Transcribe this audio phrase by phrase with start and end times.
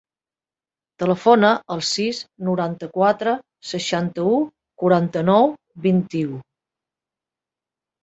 [1.03, 3.37] Telefona al sis, noranta-quatre,
[3.75, 4.35] seixanta-u,
[4.83, 5.57] quaranta-nou,
[5.89, 6.45] vint-i-u.